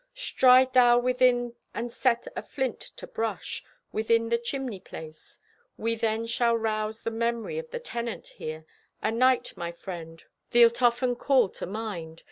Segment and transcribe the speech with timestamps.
[0.15, 5.37] Stride thou within and set a flint to brush Within the chimney place.
[5.77, 8.65] We then shall rouse The memory of the tenant here—
[9.03, 12.19] A night, my friend, thee'lt often call to mind.